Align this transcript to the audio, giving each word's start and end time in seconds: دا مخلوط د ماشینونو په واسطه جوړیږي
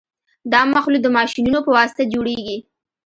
دا 0.51 0.61
مخلوط 0.73 1.01
د 1.03 1.07
ماشینونو 1.17 1.59
په 1.65 1.71
واسطه 1.77 2.03
جوړیږي 2.13 2.57